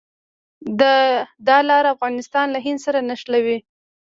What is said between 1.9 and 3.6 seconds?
افغانستان له هند سره نښلوي.